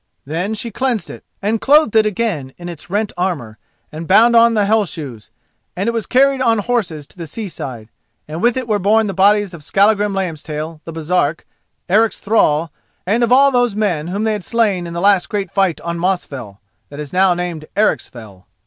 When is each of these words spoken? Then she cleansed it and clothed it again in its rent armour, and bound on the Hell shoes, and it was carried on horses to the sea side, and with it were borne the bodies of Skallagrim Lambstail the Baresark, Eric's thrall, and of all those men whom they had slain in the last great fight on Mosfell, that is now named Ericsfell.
Then 0.25 0.55
she 0.55 0.71
cleansed 0.71 1.11
it 1.11 1.23
and 1.43 1.61
clothed 1.61 1.95
it 1.95 2.07
again 2.07 2.55
in 2.57 2.67
its 2.69 2.89
rent 2.89 3.13
armour, 3.15 3.59
and 3.91 4.07
bound 4.07 4.35
on 4.35 4.55
the 4.55 4.65
Hell 4.65 4.83
shoes, 4.85 5.29
and 5.75 5.87
it 5.87 5.91
was 5.91 6.07
carried 6.07 6.41
on 6.41 6.57
horses 6.57 7.05
to 7.05 7.17
the 7.19 7.27
sea 7.27 7.47
side, 7.47 7.87
and 8.27 8.41
with 8.41 8.57
it 8.57 8.67
were 8.67 8.79
borne 8.79 9.05
the 9.05 9.13
bodies 9.13 9.53
of 9.53 9.63
Skallagrim 9.63 10.13
Lambstail 10.15 10.79
the 10.85 10.91
Baresark, 10.91 11.45
Eric's 11.87 12.17
thrall, 12.19 12.71
and 13.05 13.23
of 13.23 13.31
all 13.31 13.51
those 13.51 13.75
men 13.75 14.07
whom 14.07 14.23
they 14.23 14.33
had 14.33 14.43
slain 14.43 14.87
in 14.87 14.93
the 14.93 15.01
last 15.01 15.29
great 15.29 15.51
fight 15.51 15.79
on 15.81 15.99
Mosfell, 15.99 16.57
that 16.89 16.99
is 16.99 17.13
now 17.13 17.35
named 17.35 17.65
Ericsfell. 17.77 18.45